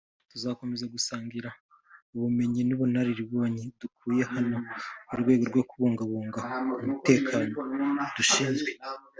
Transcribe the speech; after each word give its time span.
tuzakomeza 0.31 0.85
gusangira 0.93 1.49
ubumenyi 2.15 2.61
n’ubunararibonye 2.65 3.63
dukuye 3.79 4.23
hano 4.33 4.57
mu 5.09 5.15
rwego 5.21 5.43
rwo 5.51 5.63
kubungabunga 5.69 6.39
umutekano 6.83 7.55
dushinzwe 8.17 8.71